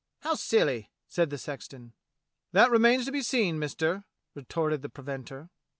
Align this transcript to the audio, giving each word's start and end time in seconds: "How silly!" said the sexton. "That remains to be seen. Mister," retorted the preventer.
"How 0.21 0.33
silly!" 0.33 0.89
said 1.07 1.29
the 1.29 1.37
sexton. 1.37 1.93
"That 2.53 2.71
remains 2.71 3.05
to 3.05 3.11
be 3.11 3.21
seen. 3.21 3.59
Mister," 3.59 4.03
retorted 4.33 4.81
the 4.81 4.89
preventer. 4.89 5.51